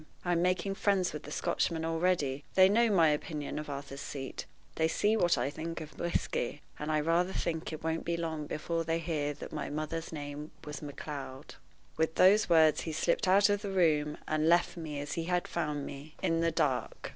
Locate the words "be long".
8.03-8.47